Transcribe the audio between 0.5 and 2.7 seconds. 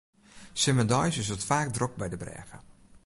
Simmerdeis is it faak drok by de brêge.